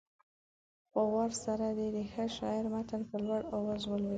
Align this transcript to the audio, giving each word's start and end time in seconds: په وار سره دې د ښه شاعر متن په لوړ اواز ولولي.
په 0.91 1.01
وار 1.11 1.31
سره 1.43 1.67
دې 1.77 1.87
د 1.95 1.97
ښه 2.11 2.25
شاعر 2.37 2.65
متن 2.73 3.01
په 3.09 3.17
لوړ 3.25 3.41
اواز 3.57 3.81
ولولي. 3.85 4.09